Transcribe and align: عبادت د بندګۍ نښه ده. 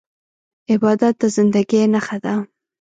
عبادت 0.71 1.15
د 1.21 1.23
بندګۍ 1.33 1.81
نښه 1.93 2.17
ده. 2.23 2.33